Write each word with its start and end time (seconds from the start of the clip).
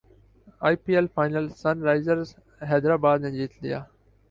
ائی 0.65 0.75
P 0.83 0.91
L 0.95 1.07
final 1.15 1.45
سن 1.61 1.77
Risers 1.87 2.29
Hyderabad 2.69 3.17
نے 3.23 3.29
جیت 3.37 3.53
لیا 3.63 3.79